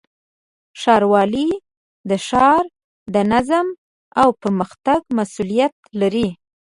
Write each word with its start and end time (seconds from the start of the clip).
ښاروالۍ 0.81 1.49
د 2.09 2.11
ښار 2.27 2.63
د 3.13 3.15
نظم 3.31 3.67
او 4.21 4.27
پرمختګ 4.41 4.99
مسؤلیت 5.17 5.75
لري. 5.99 6.27